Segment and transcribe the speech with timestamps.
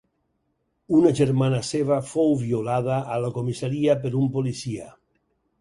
[0.99, 4.91] Una germana seva fou violada a la comissaria per un policia.